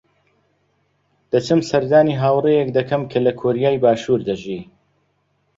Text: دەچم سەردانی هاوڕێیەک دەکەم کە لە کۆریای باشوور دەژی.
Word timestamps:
دەچم 1.31 1.59
سەردانی 1.69 2.19
هاوڕێیەک 2.21 2.69
دەکەم 2.77 3.01
کە 3.11 3.19
لە 3.25 3.31
کۆریای 3.41 3.81
باشوور 3.83 4.19
دەژی. 4.27 4.61